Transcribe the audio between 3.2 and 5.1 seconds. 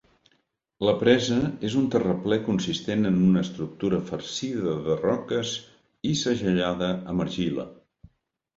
una estructura farcida de